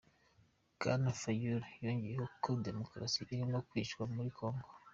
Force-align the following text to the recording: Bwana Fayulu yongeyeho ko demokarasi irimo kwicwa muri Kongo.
Bwana 0.75 1.09
Fayulu 1.21 1.67
yongeyeho 1.83 2.25
ko 2.43 2.49
demokarasi 2.67 3.17
irimo 3.33 3.57
kwicwa 3.69 4.03
muri 4.13 4.29
Kongo. 4.37 4.67